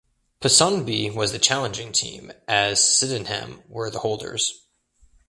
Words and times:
Ponsonby 0.39 1.11
was 1.11 1.31
the 1.31 1.37
challenging 1.37 1.91
team 1.91 2.31
as 2.47 2.83
Sydenham 2.83 3.61
were 3.67 3.91
the 3.91 3.99
holders. 3.99 4.61